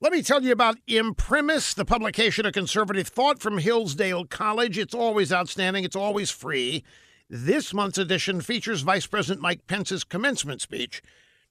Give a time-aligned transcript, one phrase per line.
[0.00, 4.78] Let me tell you about Imprimis, the publication of conservative thought from Hillsdale College.
[4.78, 6.84] It's always outstanding, it's always free.
[7.28, 11.02] This month's edition features Vice President Mike Pence's commencement speech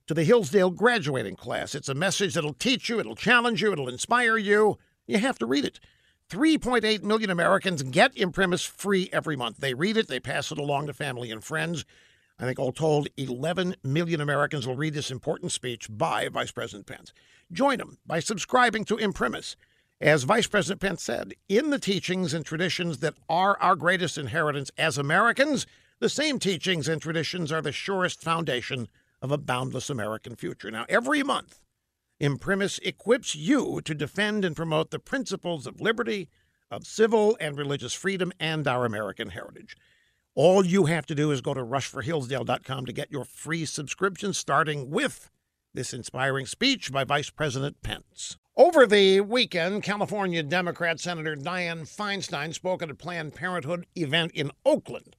[0.06, 1.76] to the Hillsdale graduating class.
[1.76, 4.78] It's a message that'll teach you, it'll challenge you, it'll inspire you.
[5.08, 5.82] You have to read it.
[6.30, 9.58] 3.8 million Americans get Imprimis free every month.
[9.58, 11.84] They read it, they pass it along to family and friends.
[12.40, 16.86] I think all told, 11 million Americans will read this important speech by Vice President
[16.86, 17.12] Pence.
[17.52, 19.56] Join him by subscribing to Imprimis.
[20.00, 24.70] As Vice President Pence said, in the teachings and traditions that are our greatest inheritance
[24.78, 25.66] as Americans,
[26.00, 28.88] the same teachings and traditions are the surest foundation
[29.20, 30.70] of a boundless American future.
[30.70, 31.62] Now, every month,
[32.20, 36.30] Imprimis equips you to defend and promote the principles of liberty,
[36.70, 39.76] of civil and religious freedom, and our American heritage.
[40.38, 44.92] All you have to do is go to rushforhillsdale.com to get your free subscription, starting
[44.92, 45.32] with
[45.74, 48.38] this inspiring speech by Vice President Pence.
[48.56, 54.52] Over the weekend, California Democrat Senator Dianne Feinstein spoke at a Planned Parenthood event in
[54.64, 55.16] Oakland.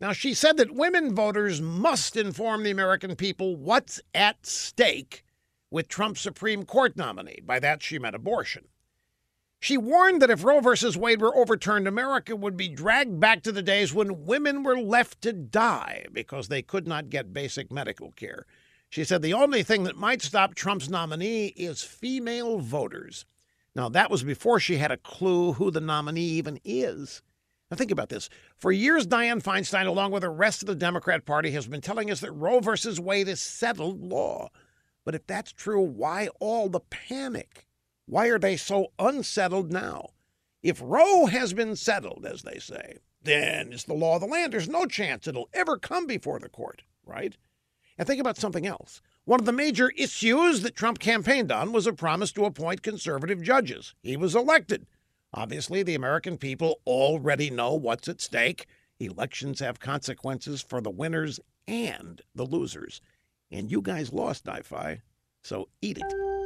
[0.00, 5.26] Now, she said that women voters must inform the American people what's at stake
[5.70, 7.42] with Trump's Supreme Court nominee.
[7.44, 8.68] By that, she meant abortion.
[9.60, 10.98] She warned that if Roe v.
[10.98, 15.20] Wade were overturned, America would be dragged back to the days when women were left
[15.22, 18.46] to die because they could not get basic medical care.
[18.88, 23.26] She said the only thing that might stop Trump's nominee is female voters.
[23.74, 27.22] Now, that was before she had a clue who the nominee even is.
[27.70, 28.30] Now, think about this.
[28.56, 32.10] For years, Dianne Feinstein, along with the rest of the Democrat Party, has been telling
[32.10, 33.00] us that Roe v.
[33.00, 34.48] Wade is settled law.
[35.04, 37.66] But if that's true, why all the panic?
[38.08, 40.08] Why are they so unsettled now?
[40.62, 44.54] If Roe has been settled, as they say, then it's the law of the land.
[44.54, 47.36] There's no chance it'll ever come before the court, right?
[47.98, 49.02] And think about something else.
[49.26, 53.42] One of the major issues that Trump campaigned on was a promise to appoint conservative
[53.42, 53.94] judges.
[54.02, 54.86] He was elected.
[55.34, 58.66] Obviously, the American people already know what's at stake.
[58.98, 63.02] Elections have consequences for the winners and the losers.
[63.50, 65.02] And you guys lost, DiFi,
[65.42, 66.37] so eat it.